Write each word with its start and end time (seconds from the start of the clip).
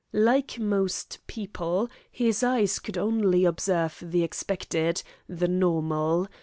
Like 0.13 0.57
most 0.57 1.19
people, 1.27 1.87
his 2.11 2.41
eyes 2.41 2.79
could 2.79 2.97
only 2.97 3.45
observe 3.45 3.99
the 4.01 4.23
expected, 4.23 5.03
the 5.29 5.47
normal. 5.47 6.27